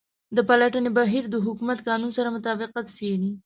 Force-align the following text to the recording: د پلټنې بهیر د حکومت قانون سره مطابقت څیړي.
د 0.35 0.37
پلټنې 0.47 0.89
بهیر 0.97 1.23
د 1.29 1.35
حکومت 1.45 1.79
قانون 1.87 2.11
سره 2.17 2.33
مطابقت 2.37 2.85
څیړي. 2.97 3.29